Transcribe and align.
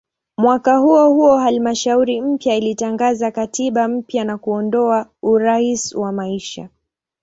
Mwaka 0.37 0.77
huohuo 0.77 1.37
halmashauri 1.37 2.21
mpya 2.21 2.55
ilitangaza 2.55 3.31
katiba 3.31 3.87
mpya 3.87 4.23
na 4.23 4.37
kuondoa 4.37 5.09
"urais 5.21 5.95
wa 5.95 6.11
maisha". 6.11 6.69